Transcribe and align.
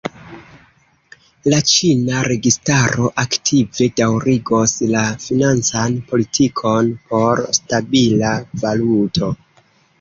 La 1.53 1.57
ĉina 1.71 2.21
registaro 2.27 3.11
aktive 3.25 3.89
daŭrigos 4.03 4.75
la 4.95 5.05
financan 5.27 6.01
politikon 6.11 6.93
por 7.13 7.47
stabila 7.63 8.37
valuto. 8.67 9.35